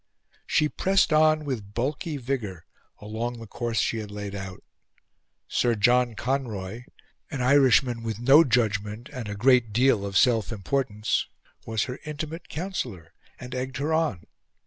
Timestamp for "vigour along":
2.17-3.37